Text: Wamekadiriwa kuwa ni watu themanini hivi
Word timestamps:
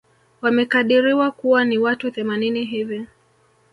Wamekadiriwa 0.41 1.31
kuwa 1.31 1.65
ni 1.65 1.77
watu 1.77 2.11
themanini 2.11 2.65
hivi 2.65 3.05